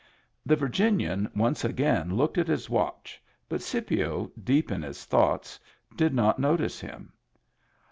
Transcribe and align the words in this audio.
The 0.47 0.55
Virginian 0.55 1.29
once 1.35 1.63
again 1.63 2.15
looked 2.15 2.39
at 2.39 2.47
his 2.47 2.71
watch, 2.71 3.21
but 3.47 3.61
Scipio, 3.61 4.31
deep 4.43 4.71
in 4.71 4.81
his 4.81 5.05
thoughts, 5.05 5.59
did 5.95 6.11
not 6.11 6.39
notice 6.39 6.79
him. 6.79 7.13